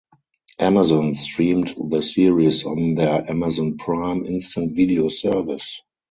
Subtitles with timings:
[0.59, 5.83] Amazon streamed the series on their Amazon Prime Instant Video service.